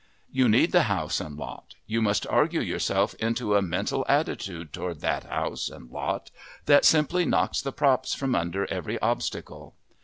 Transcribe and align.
You 0.31 0.49
need 0.49 0.71
the 0.71 0.81
house 0.89 1.19
and 1.21 1.37
lot; 1.37 1.75
you 1.85 2.01
must 2.01 2.25
argue 2.25 2.59
yourself 2.61 3.13
into 3.19 3.55
a 3.55 3.61
mental 3.61 4.03
attitude 4.09 4.73
toward 4.73 5.01
that 5.01 5.25
house 5.25 5.69
and 5.69 5.91
lot 5.91 6.31
that 6.65 6.85
simply 6.85 7.23
knocks 7.23 7.61
the 7.61 7.71
props 7.71 8.15
from 8.15 8.33
under 8.33 8.65
every 8.71 8.97
obstacle. 8.97 9.75